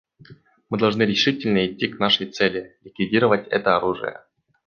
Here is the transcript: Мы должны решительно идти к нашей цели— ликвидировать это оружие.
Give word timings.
Мы 0.71 0.79
должны 0.79 1.03
решительно 1.03 1.67
идти 1.67 1.87
к 1.87 1.99
нашей 1.99 2.25
цели— 2.25 2.75
ликвидировать 2.83 3.47
это 3.49 3.77
оружие. 3.77 4.23